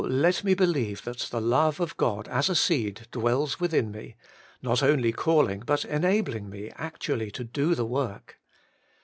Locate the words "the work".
7.75-8.39